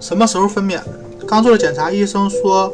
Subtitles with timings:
[0.00, 0.80] 什么时候分娩？
[1.28, 2.72] 刚做了检查，医生说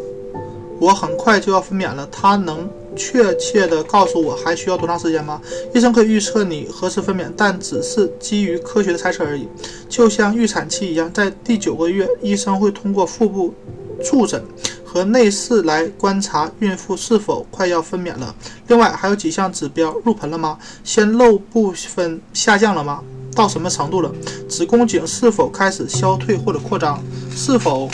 [0.78, 2.09] 我很快就要分娩了。
[2.10, 5.41] 他能确切的告诉我还需要多长时间吗？
[5.75, 9.49] 医生可以预测你何时分娩，但只是基于科学的猜测而已。
[9.89, 13.52] 就像预产期一样，在第九个月，医生会通过腹部
[14.02, 14.43] 触诊
[14.84, 18.34] 和内视来观察孕妇是否快要分娩了。
[18.68, 20.56] 另外还有几项指标：入盆了吗？
[20.84, 23.02] 鲜肉部分下降了吗？
[23.37, 24.11] 到什么程度了？
[24.48, 27.00] 子宫颈是否开始消退或者扩张？
[27.30, 27.89] 是否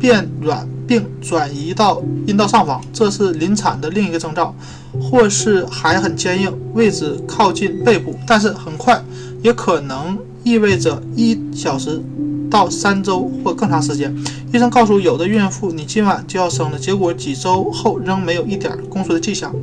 [0.00, 2.80] 变软并转移到阴道上方？
[2.92, 4.54] 这是临产的另一个征兆。
[5.00, 9.00] 或是还很坚硬，位置靠近背部，但是很快，
[9.42, 12.02] 也可能意味着一小时
[12.50, 14.12] 到三周或更长时间。
[14.50, 19.54] 医生告诉有的孕妇，你今晚就要生了，结果几周后仍没有一点宫缩的迹象。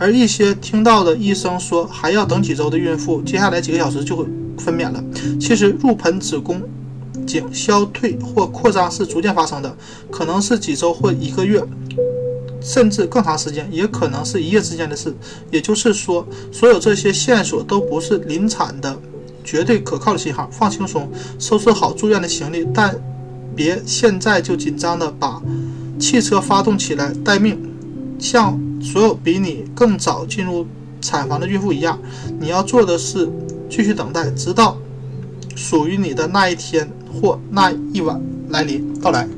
[0.00, 4.24] 而一些听到的医生说还要等几周的孕妇，接下来几个小时就会
[4.56, 5.04] 分娩了。
[5.38, 6.62] 其实入盆子宫
[7.26, 9.76] 颈消退或扩张是逐渐发生的，
[10.10, 11.62] 可能是几周或一个月，
[12.62, 15.14] 甚至更长时间，也可能是一夜之间的事。
[15.50, 18.98] 也就是说，所有这些线索都不是临产的
[19.44, 20.48] 绝对可靠的信号。
[20.50, 22.98] 放轻松，收拾好住院的行李，但
[23.54, 25.42] 别现在就紧张的把
[25.98, 27.58] 汽车发动起来待命，
[28.18, 28.58] 像。
[28.80, 30.66] 所有比你更早进入
[31.00, 31.98] 产房的孕妇一样，
[32.38, 33.28] 你要做的是
[33.68, 34.76] 继续等待，直到
[35.54, 39.28] 属于你的那一天或那一晚来临到来。